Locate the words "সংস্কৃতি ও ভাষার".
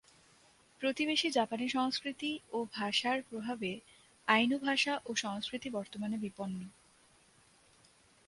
1.69-3.17